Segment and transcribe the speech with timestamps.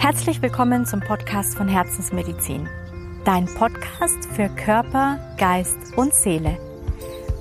[0.00, 2.66] Herzlich willkommen zum Podcast von Herzensmedizin.
[3.26, 6.56] Dein Podcast für Körper, Geist und Seele.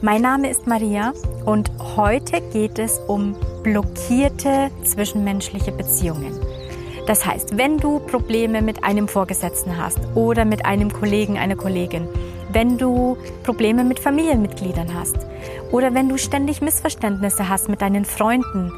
[0.02, 1.14] Mein Name ist Maria
[1.46, 3.34] und heute geht es um
[3.64, 6.38] blockierte zwischenmenschliche Beziehungen.
[7.08, 12.10] Das heißt, wenn du Probleme mit einem Vorgesetzten hast oder mit einem Kollegen, einer Kollegin,
[12.52, 15.16] wenn du Probleme mit Familienmitgliedern hast
[15.72, 18.74] oder wenn du ständig Missverständnisse hast mit deinen Freunden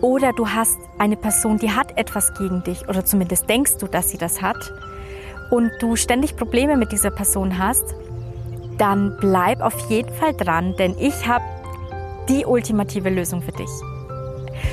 [0.00, 4.10] oder du hast eine Person, die hat etwas gegen dich oder zumindest denkst du, dass
[4.10, 4.72] sie das hat
[5.50, 7.94] und du ständig Probleme mit dieser Person hast,
[8.78, 11.44] dann bleib auf jeden Fall dran, denn ich habe
[12.28, 13.70] die ultimative Lösung für dich.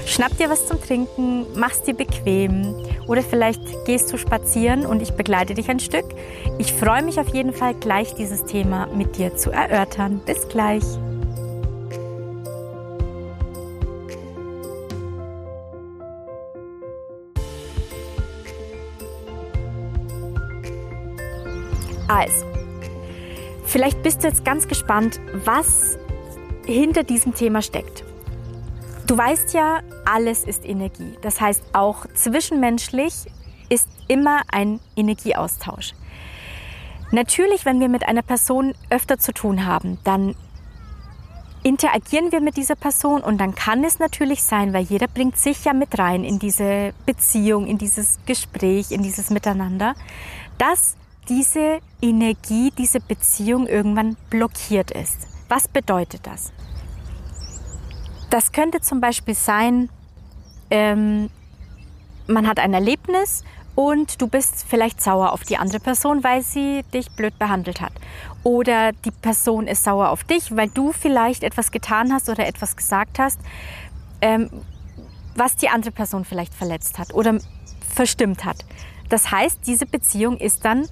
[0.05, 2.75] Schnapp dir was zum Trinken, mach's dir bequem
[3.07, 6.05] oder vielleicht gehst du spazieren und ich begleite dich ein Stück.
[6.57, 10.21] Ich freue mich auf jeden Fall gleich dieses Thema mit dir zu erörtern.
[10.25, 10.83] Bis gleich.
[22.13, 22.45] Also,
[23.65, 25.97] vielleicht bist du jetzt ganz gespannt, was
[26.63, 28.03] hinter diesem Thema steckt.
[29.07, 31.17] Du weißt ja, alles ist Energie.
[31.23, 33.13] Das heißt, auch zwischenmenschlich
[33.69, 35.93] ist immer ein Energieaustausch.
[37.11, 40.35] Natürlich, wenn wir mit einer Person öfter zu tun haben, dann
[41.63, 45.65] interagieren wir mit dieser Person und dann kann es natürlich sein, weil jeder bringt sich
[45.65, 49.95] ja mit rein in diese Beziehung, in dieses Gespräch, in dieses Miteinander,
[50.59, 50.95] dass
[51.29, 55.27] diese Energie, diese Beziehung irgendwann blockiert ist.
[55.49, 56.51] Was bedeutet das?
[58.29, 59.89] Das könnte zum Beispiel sein,
[60.69, 61.29] ähm,
[62.27, 63.43] man hat ein Erlebnis
[63.75, 67.93] und du bist vielleicht sauer auf die andere Person, weil sie dich blöd behandelt hat.
[68.43, 72.75] Oder die Person ist sauer auf dich, weil du vielleicht etwas getan hast oder etwas
[72.75, 73.39] gesagt hast,
[74.21, 74.49] ähm,
[75.35, 77.39] was die andere Person vielleicht verletzt hat oder
[77.93, 78.65] verstimmt hat.
[79.09, 80.87] Das heißt, diese Beziehung ist dann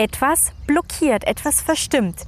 [0.00, 2.26] etwas blockiert, etwas verstimmt.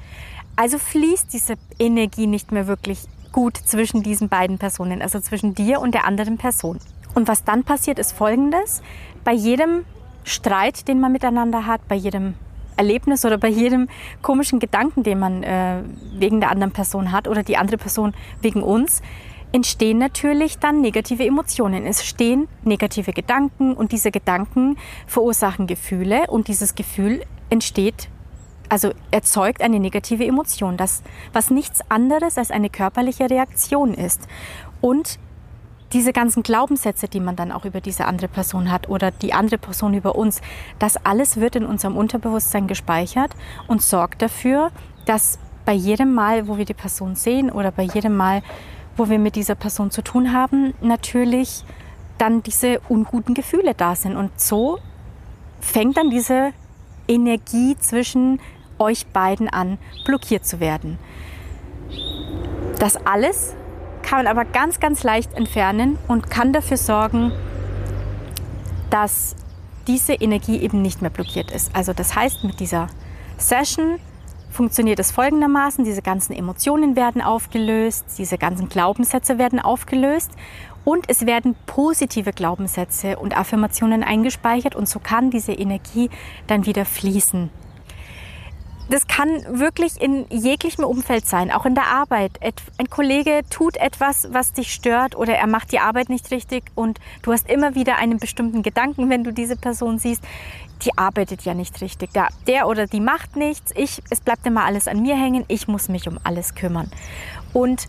[0.56, 3.00] Also fließt diese Energie nicht mehr wirklich
[3.33, 6.78] gut zwischen diesen beiden Personen, also zwischen dir und der anderen Person.
[7.15, 8.82] Und was dann passiert, ist Folgendes.
[9.25, 9.87] Bei jedem
[10.25, 12.34] Streit, den man miteinander hat, bei jedem
[12.77, 13.88] Erlebnis oder bei jedem
[14.21, 15.82] komischen Gedanken, den man äh,
[16.19, 18.12] wegen der anderen Person hat oder die andere Person
[18.43, 19.00] wegen uns,
[19.52, 21.86] entstehen natürlich dann negative Emotionen.
[21.86, 24.76] Es stehen negative Gedanken und diese Gedanken
[25.06, 28.08] verursachen Gefühle und dieses Gefühl entsteht,
[28.68, 31.02] also erzeugt eine negative Emotion, das,
[31.34, 34.26] was nichts anderes als eine körperliche Reaktion ist.
[34.80, 35.18] Und
[35.92, 39.58] diese ganzen Glaubenssätze, die man dann auch über diese andere Person hat oder die andere
[39.58, 40.40] Person über uns,
[40.78, 43.36] das alles wird in unserem Unterbewusstsein gespeichert
[43.66, 44.70] und sorgt dafür,
[45.04, 48.42] dass bei jedem Mal, wo wir die Person sehen oder bei jedem Mal,
[48.97, 51.64] wo wir mit dieser Person zu tun haben, natürlich
[52.19, 54.16] dann diese unguten Gefühle da sind.
[54.16, 54.78] Und so
[55.60, 56.53] fängt dann diese
[57.08, 58.41] Energie zwischen
[58.78, 60.98] euch beiden an, blockiert zu werden.
[62.78, 63.54] Das alles
[64.02, 67.32] kann man aber ganz, ganz leicht entfernen und kann dafür sorgen,
[68.91, 69.36] dass
[69.86, 71.75] diese Energie eben nicht mehr blockiert ist.
[71.75, 72.88] Also das heißt, mit dieser
[73.38, 73.98] Session
[74.52, 80.30] funktioniert es folgendermaßen, diese ganzen Emotionen werden aufgelöst, diese ganzen Glaubenssätze werden aufgelöst
[80.84, 86.10] und es werden positive Glaubenssätze und Affirmationen eingespeichert und so kann diese Energie
[86.46, 87.50] dann wieder fließen.
[88.92, 92.32] Das kann wirklich in jeglichem Umfeld sein, auch in der Arbeit.
[92.76, 97.00] Ein Kollege tut etwas, was dich stört oder er macht die Arbeit nicht richtig und
[97.22, 100.22] du hast immer wieder einen bestimmten Gedanken, wenn du diese Person siehst.
[100.82, 102.10] Die arbeitet ja nicht richtig.
[102.47, 103.72] Der oder die macht nichts.
[103.75, 105.47] Ich, es bleibt immer alles an mir hängen.
[105.48, 106.91] Ich muss mich um alles kümmern.
[107.54, 107.88] Und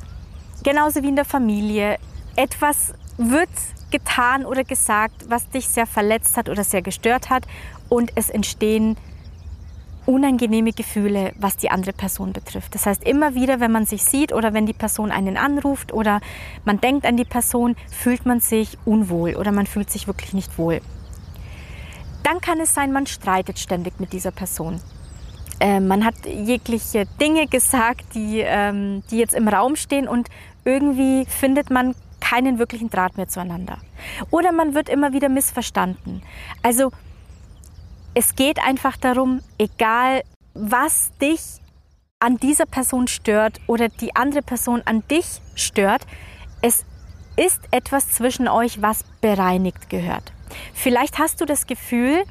[0.63, 1.97] genauso wie in der Familie
[2.37, 3.49] etwas wird
[3.91, 7.45] getan oder gesagt, was dich sehr verletzt hat oder sehr gestört hat
[7.89, 8.95] und es entstehen
[10.05, 12.75] unangenehme Gefühle, was die andere Person betrifft.
[12.75, 16.19] Das heißt, immer wieder, wenn man sich sieht oder wenn die Person einen anruft oder
[16.65, 20.57] man denkt an die Person, fühlt man sich unwohl oder man fühlt sich wirklich nicht
[20.57, 20.81] wohl.
[22.23, 24.79] Dann kann es sein, man streitet ständig mit dieser Person.
[25.59, 30.29] Äh, man hat jegliche Dinge gesagt, die, ähm, die jetzt im Raum stehen und
[30.65, 33.77] irgendwie findet man keinen wirklichen Draht mehr zueinander.
[34.31, 36.21] Oder man wird immer wieder missverstanden.
[36.61, 36.91] Also
[38.13, 40.23] es geht einfach darum, egal
[40.53, 41.41] was dich
[42.19, 46.05] an dieser Person stört oder die andere Person an dich stört,
[46.61, 46.85] es
[47.35, 50.31] ist etwas zwischen euch, was bereinigt gehört.
[50.73, 52.23] Vielleicht hast du das Gefühl,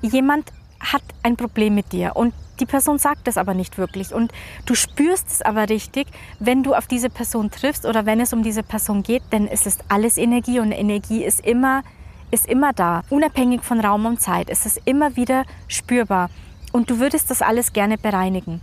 [0.00, 0.50] jemand
[0.80, 4.32] hat ein Problem mit dir und die Person sagt es aber nicht wirklich und
[4.64, 6.06] du spürst es aber richtig,
[6.38, 9.66] wenn du auf diese Person triffst oder wenn es um diese Person geht, denn es
[9.66, 11.82] ist alles Energie und Energie ist immer
[12.30, 14.50] ist immer da, unabhängig von Raum und Zeit.
[14.50, 16.30] Es ist immer wieder spürbar
[16.72, 18.60] und du würdest das alles gerne bereinigen.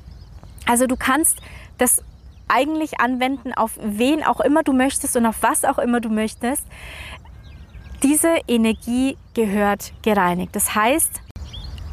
[0.65, 1.39] Also du kannst
[1.77, 2.04] das
[2.48, 6.65] eigentlich anwenden auf wen auch immer du möchtest und auf was auch immer du möchtest.
[8.04, 10.56] Diese Energie gehört gereinigt.
[10.56, 11.21] Das heißt,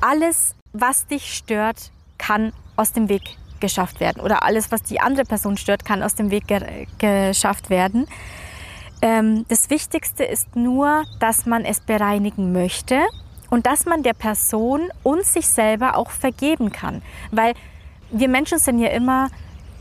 [0.01, 3.23] alles, was dich stört, kann aus dem Weg
[3.61, 4.21] geschafft werden.
[4.21, 8.07] Oder alles, was die andere Person stört, kann aus dem Weg ge geschafft werden.
[9.03, 13.01] Ähm, das Wichtigste ist nur, dass man es bereinigen möchte
[13.49, 17.03] und dass man der Person und sich selber auch vergeben kann.
[17.31, 17.55] Weil
[18.11, 19.29] wir Menschen sind ja immer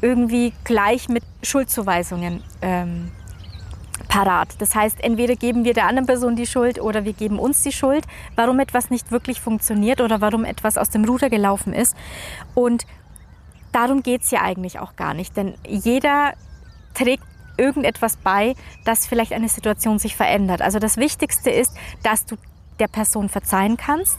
[0.01, 3.11] irgendwie gleich mit Schuldzuweisungen ähm,
[4.07, 4.55] parat.
[4.59, 7.71] Das heißt, entweder geben wir der anderen Person die Schuld oder wir geben uns die
[7.71, 8.05] Schuld,
[8.35, 11.95] warum etwas nicht wirklich funktioniert oder warum etwas aus dem Ruder gelaufen ist.
[12.55, 12.85] Und
[13.71, 16.33] darum geht es ja eigentlich auch gar nicht, denn jeder
[16.93, 17.23] trägt
[17.59, 20.61] irgendetwas bei, dass vielleicht eine Situation sich verändert.
[20.61, 22.37] Also das Wichtigste ist, dass du
[22.79, 24.17] der Person verzeihen kannst.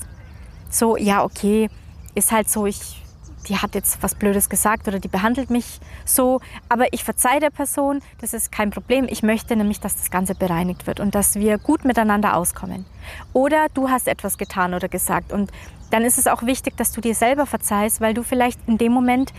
[0.68, 1.68] So, ja, okay,
[2.14, 3.02] ist halt so, ich,
[3.48, 7.50] die hat jetzt was Blödes gesagt oder die behandelt mich so, aber ich verzeihe der
[7.50, 9.06] Person, das ist kein Problem.
[9.08, 12.84] Ich möchte nämlich, dass das Ganze bereinigt wird und dass wir gut miteinander auskommen.
[13.32, 15.50] Oder du hast etwas getan oder gesagt und
[15.90, 18.92] dann ist es auch wichtig, dass du dir selber verzeihst, weil du vielleicht in dem
[18.92, 19.32] Moment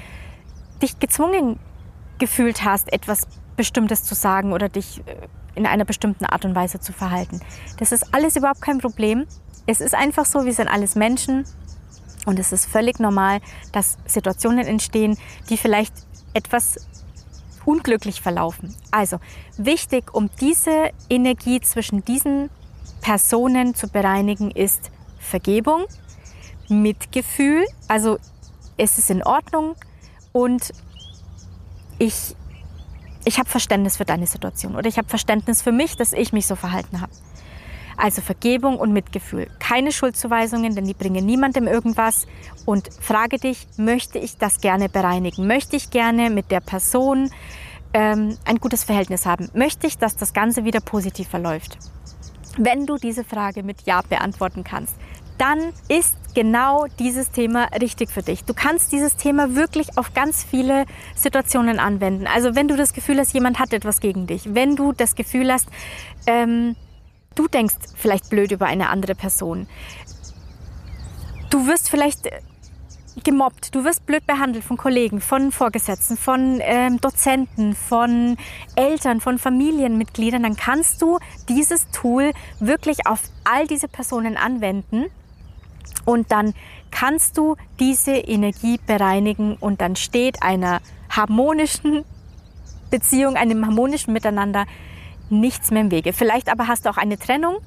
[0.82, 1.60] dich gezwungen
[2.22, 3.28] gefühlt hast, etwas
[3.58, 5.16] Bestimmtes zu sagen oder dich äh,
[5.56, 7.42] in einer bestimmten Art und Weise zu verhalten.
[7.78, 9.26] Das ist alles überhaupt kein Problem.
[9.66, 11.46] Es ist einfach so, wir sind alles Menschen
[12.28, 13.40] und es ist völlig normal,
[13.72, 15.18] dass Situationen entstehen,
[15.50, 15.94] die vielleicht
[16.34, 16.88] etwas
[17.66, 18.76] unglücklich verlaufen.
[18.92, 19.18] Also
[19.58, 22.50] wichtig, um diese Energie zwischen diesen
[23.02, 25.86] Personen zu bereinigen, ist Vergebung,
[26.70, 28.20] Mitgefühl, also
[28.78, 29.76] es ist in Ordnung
[30.32, 30.72] und
[32.02, 32.36] ich,
[33.26, 36.48] ich habe Verständnis für deine Situation oder ich habe Verständnis für mich, dass ich mich
[36.48, 37.12] so verhalten habe.
[37.96, 39.48] Also Vergebung und Mitgefühl.
[39.60, 42.26] Keine Schuldzuweisungen, denn die bringen niemandem irgendwas.
[42.66, 45.46] Und frage dich, möchte ich das gerne bereinigen?
[45.46, 47.30] Möchte ich gerne mit der Person
[47.94, 49.50] ähm, ein gutes Verhältnis haben?
[49.54, 51.78] Möchte ich, dass das Ganze wieder positiv verläuft?
[52.58, 54.96] Wenn du diese Frage mit Ja beantworten kannst,
[55.38, 58.44] dann ist genau dieses Thema richtig für dich.
[58.44, 60.86] Du kannst dieses Thema wirklich auf ganz viele
[61.16, 62.28] Situationen anwenden.
[62.28, 65.52] Also wenn du das Gefühl hast, jemand hat etwas gegen dich, wenn du das Gefühl
[65.52, 65.68] hast,
[66.28, 66.76] ähm,
[67.36, 69.68] du denkst vielleicht blöd über eine andere Person,
[71.50, 72.30] du wirst vielleicht
[73.24, 78.38] gemobbt, du wirst blöd behandelt von Kollegen, von Vorgesetzten, von ähm, Dozenten, von
[78.76, 81.20] Eltern, von Familienmitgliedern, dann kannst du
[81.50, 85.06] dieses Tool wirklich auf all diese Personen anwenden
[86.06, 86.54] und dann
[86.92, 92.04] kannst du diese Energie bereinigen und dann steht einer harmonischen
[92.90, 94.66] Beziehung, einem harmonischen Miteinander
[95.30, 96.14] nichts mehr im Wege.
[96.14, 97.58] Vielleicht aber hast du auch eine Trennung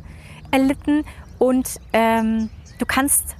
[0.50, 1.04] erlitten
[1.38, 3.36] und ähm, du kannst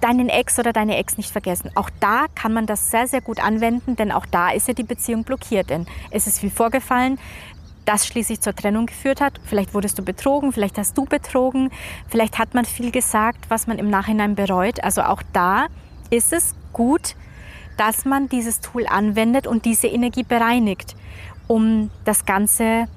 [0.00, 1.70] deinen Ex oder deine Ex nicht vergessen.
[1.74, 4.84] Auch da kann man das sehr, sehr gut anwenden, denn auch da ist ja die
[4.84, 5.70] Beziehung blockiert.
[5.70, 7.18] Denn es ist viel vorgefallen,
[7.84, 9.40] das schließlich zur Trennung geführt hat.
[9.44, 11.70] Vielleicht wurdest du betrogen, vielleicht hast du betrogen,
[12.08, 14.82] vielleicht hat man viel gesagt, was man im Nachhinein bereut.
[14.84, 15.66] Also auch da
[16.10, 17.16] ist es gut,
[17.76, 20.96] dass man dieses Tool anwendet und diese Energie bereinigt,
[21.46, 22.88] um das Ganze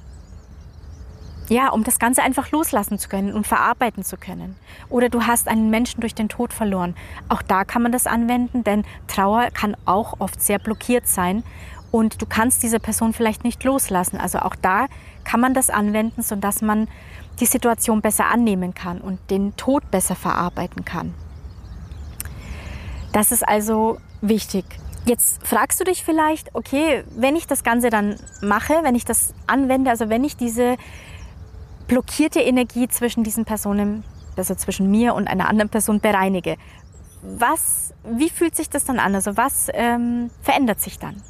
[1.49, 4.55] ja, um das Ganze einfach loslassen zu können und verarbeiten zu können.
[4.89, 6.95] Oder du hast einen Menschen durch den Tod verloren.
[7.29, 11.43] Auch da kann man das anwenden, denn Trauer kann auch oft sehr blockiert sein
[11.93, 14.17] und du kannst diese Person vielleicht nicht loslassen.
[14.17, 14.87] Also auch da
[15.23, 16.87] kann man das anwenden, sodass man
[17.39, 21.13] die Situation besser annehmen kann und den Tod besser verarbeiten kann.
[23.11, 24.65] Das ist also wichtig.
[25.05, 29.35] Jetzt fragst du dich vielleicht, okay, wenn ich das Ganze dann mache, wenn ich das
[29.45, 30.77] anwende, also wenn ich diese
[31.87, 34.03] blockierte Energie zwischen diesen Personen,
[34.35, 36.57] also zwischen mir und einer anderen Person bereinige,
[37.21, 39.13] was, wie fühlt sich das dann an?
[39.13, 41.21] Also was ähm, verändert sich dann?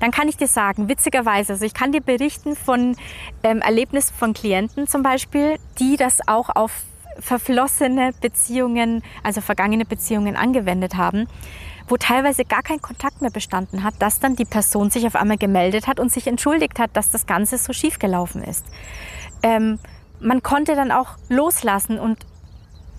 [0.00, 2.96] Dann kann ich dir sagen, witzigerweise, also ich kann dir berichten von
[3.42, 6.84] ähm, Erlebnissen von Klienten zum Beispiel, die das auch auf
[7.18, 11.28] verflossene Beziehungen, also vergangene Beziehungen angewendet haben,
[11.88, 15.36] wo teilweise gar kein Kontakt mehr bestanden hat, dass dann die Person sich auf einmal
[15.36, 18.64] gemeldet hat und sich entschuldigt hat, dass das Ganze so schief gelaufen ist.
[19.42, 19.78] Ähm,
[20.20, 22.24] man konnte dann auch loslassen und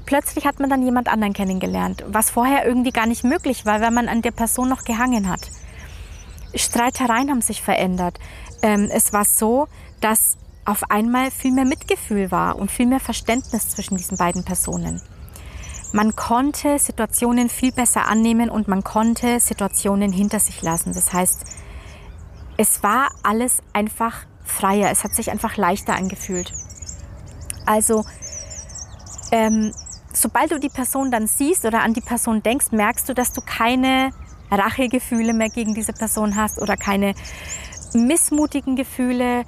[0.06, 3.92] plötzlich hat man dann jemand anderen kennengelernt, was vorher irgendwie gar nicht möglich war, weil
[3.92, 5.50] man an der Person noch gehangen hat.
[6.56, 8.20] Streitereien haben sich verändert.
[8.62, 9.68] Ähm, es war so,
[10.02, 15.02] dass auf einmal viel mehr Mitgefühl war und viel mehr Verständnis zwischen diesen beiden Personen.
[15.92, 20.94] Man konnte Situationen viel besser annehmen und man konnte Situationen hinter sich lassen.
[20.94, 21.46] Das heißt,
[22.58, 26.52] es war alles einfach freier, es hat sich einfach leichter angefühlt.
[27.66, 28.04] Also
[29.32, 29.72] ähm,
[30.14, 33.42] sobald du die Person dann siehst oder an die Person denkst, merkst du, dass du
[33.42, 34.12] keine
[34.52, 37.14] Rachegefühle mehr gegen diese Person hast oder keine
[37.94, 39.46] missmutigen Gefühle.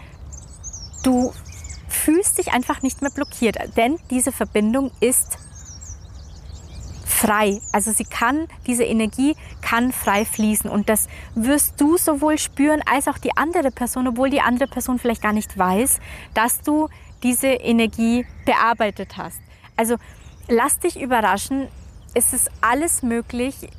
[1.03, 1.33] Du
[1.87, 5.37] fühlst dich einfach nicht mehr blockiert, denn diese Verbindung ist
[7.17, 7.59] frei.
[7.71, 13.07] Also sie kann, diese Energie kann frei fließen und das wirst du sowohl spüren als
[13.07, 15.99] auch die andere Person, obwohl die andere Person vielleicht gar nicht weiß,
[16.33, 16.89] dass du
[17.23, 19.39] diese Energie bearbeitet hast.
[19.75, 19.95] Also
[20.47, 21.67] lass dich überraschen,
[22.13, 23.69] es ist alles möglich.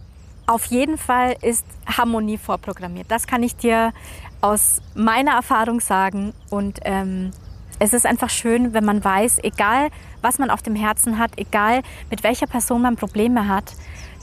[0.48, 3.10] Auf jeden Fall ist Harmonie vorprogrammiert.
[3.10, 3.92] Das kann ich dir
[4.40, 7.32] aus meiner Erfahrung sagen und ähm,
[7.78, 9.90] es ist einfach schön, wenn man weiß, egal
[10.22, 13.74] was man auf dem Herzen hat, egal mit welcher Person man Probleme hat,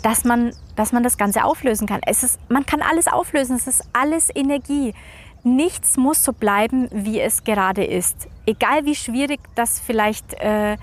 [0.01, 2.01] dass man, dass man das Ganze auflösen kann.
[2.07, 4.95] Es ist, man kann alles auflösen, es ist alles Energie.
[5.43, 8.27] Nichts muss so bleiben, wie es gerade ist.
[8.47, 10.77] Egal wie schwierig das vielleicht äh,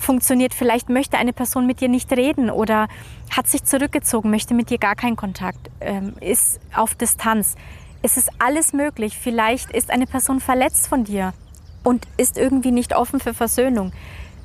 [0.00, 2.88] funktioniert, vielleicht möchte eine Person mit dir nicht reden oder
[3.30, 7.54] hat sich zurückgezogen, möchte mit dir gar keinen Kontakt, ähm, ist auf Distanz.
[8.02, 9.18] Es ist alles möglich.
[9.18, 11.34] Vielleicht ist eine Person verletzt von dir
[11.82, 13.92] und ist irgendwie nicht offen für Versöhnung.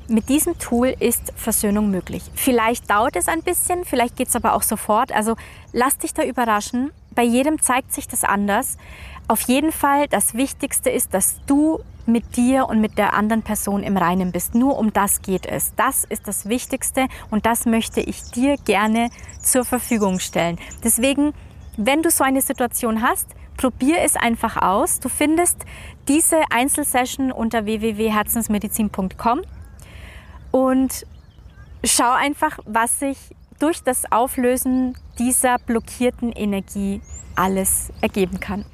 [0.06, 2.22] Mit diesem Tool ist Versöhnung möglich.
[2.34, 5.12] Vielleicht dauert es ein bisschen, vielleicht geht es aber auch sofort.
[5.12, 5.36] Also
[5.72, 6.90] lass dich da überraschen.
[7.14, 8.76] Bei jedem zeigt sich das anders.
[9.26, 13.82] Auf jeden Fall, das Wichtigste ist, dass du mit dir und mit der anderen Person
[13.82, 14.54] im Reinen bist.
[14.54, 15.74] Nur um das geht es.
[15.76, 19.08] Das ist das Wichtigste und das möchte ich dir gerne
[19.42, 20.58] zur Verfügung stellen.
[20.82, 21.32] Deswegen,
[21.78, 25.00] wenn du so eine Situation hast, probier es einfach aus.
[25.00, 25.64] Du findest
[26.06, 29.40] diese Einzelsession unter www.herzensmedizin.com
[30.50, 31.06] und
[31.82, 33.16] schau einfach, was sich
[33.58, 37.00] durch das Auflösen dieser blockierten Energie
[37.36, 38.66] alles ergeben kann.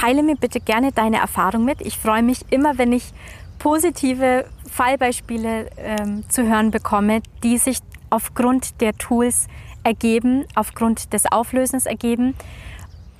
[0.00, 1.80] Teile mir bitte gerne deine Erfahrung mit.
[1.80, 3.12] Ich freue mich immer, wenn ich
[3.58, 7.78] positive Fallbeispiele ähm, zu hören bekomme, die sich
[8.08, 9.46] aufgrund der Tools
[9.84, 12.34] ergeben, aufgrund des Auflösens ergeben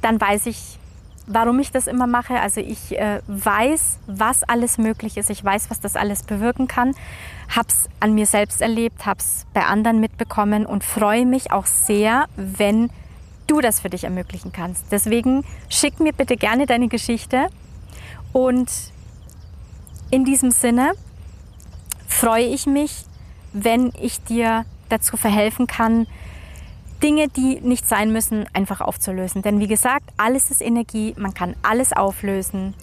[0.00, 0.78] dann weiß ich,
[1.26, 2.40] warum ich das immer mache.
[2.40, 5.30] Also ich äh, weiß, was alles möglich ist.
[5.30, 6.94] Ich weiß, was das alles bewirken kann.
[7.54, 12.90] Hab's an mir selbst erlebt, hab's bei anderen mitbekommen und freue mich auch sehr, wenn
[13.50, 14.86] du das für dich ermöglichen kannst.
[14.90, 17.48] Deswegen schick mir bitte gerne deine Geschichte
[18.32, 18.70] und
[20.10, 20.92] in diesem Sinne
[22.06, 23.04] freue ich mich,
[23.52, 26.06] wenn ich dir dazu verhelfen kann,
[27.02, 29.42] Dinge, die nicht sein müssen, einfach aufzulösen.
[29.42, 32.74] Denn wie gesagt, alles ist Energie, man kann alles auflösen.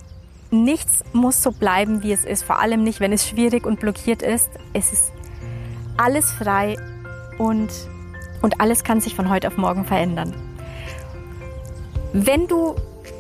[0.50, 4.22] Nichts muss so bleiben, wie es ist, vor allem nicht, wenn es schwierig und blockiert
[4.22, 4.50] ist.
[4.74, 5.12] Es ist
[5.98, 6.78] alles frei
[7.38, 7.70] und,
[8.42, 10.47] und alles kann sich von heute auf morgen verändern.
[12.20, 12.74] Wenn du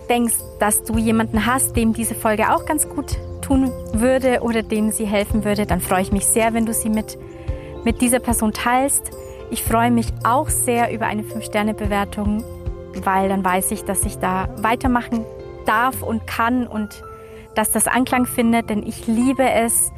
[0.09, 4.89] denkst, dass du jemanden hast, dem diese Folge auch ganz gut tun würde oder dem
[4.89, 7.15] sie helfen würde, dann freue ich mich sehr, wenn du sie mit,
[7.85, 9.11] mit dieser Person teilst.
[9.51, 12.43] Ich freue mich auch sehr über eine 5-Sterne-Bewertung,
[13.03, 15.23] weil dann weiß ich, dass ich da weitermachen
[15.67, 17.03] darf und kann und
[17.53, 19.91] dass das Anklang findet, denn ich liebe es,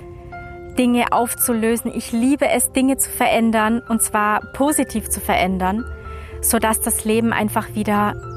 [0.78, 1.90] Dinge aufzulösen.
[1.96, 5.86] Ich liebe es, Dinge zu verändern und zwar positiv zu verändern,
[6.42, 8.29] sodass das Leben einfach wieder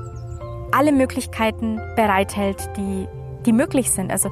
[0.72, 3.06] alle Möglichkeiten bereithält, die,
[3.46, 4.10] die möglich sind.
[4.10, 4.30] Also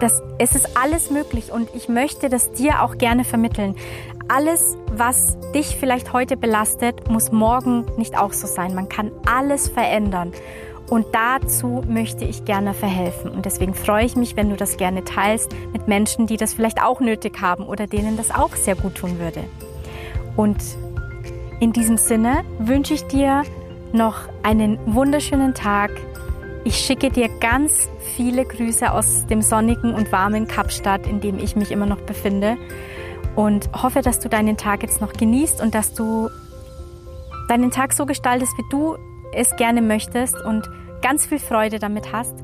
[0.00, 3.76] das, es ist alles möglich und ich möchte das dir auch gerne vermitteln.
[4.26, 8.74] Alles, was dich vielleicht heute belastet, muss morgen nicht auch so sein.
[8.74, 10.32] Man kann alles verändern.
[10.90, 13.30] Und dazu möchte ich gerne verhelfen.
[13.30, 16.82] Und deswegen freue ich mich, wenn du das gerne teilst mit Menschen, die das vielleicht
[16.82, 19.44] auch nötig haben oder denen das auch sehr gut tun würde.
[20.36, 20.58] Und
[21.60, 23.42] in diesem Sinne wünsche ich dir
[23.94, 25.90] noch einen wunderschönen Tag
[26.64, 31.56] ich schicke dir ganz viele Grüße aus dem sonnigen und warmen Kapstadt, in dem ich
[31.56, 32.56] mich immer noch befinde.
[33.34, 36.28] Und hoffe, dass du deinen Tag jetzt noch genießt und dass du
[37.48, 38.96] deinen Tag so gestaltest, wie du
[39.32, 40.68] es gerne möchtest und
[41.00, 42.34] ganz viel Freude damit hast.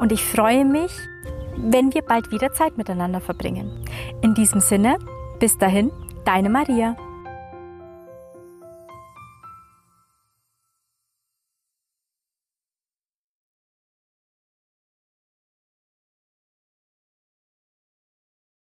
[0.00, 0.92] Und ich freue mich,
[1.56, 3.84] wenn wir bald wieder Zeit miteinander verbringen.
[4.20, 4.98] In diesem Sinne,
[5.38, 5.90] bis dahin,
[6.24, 6.96] deine Maria.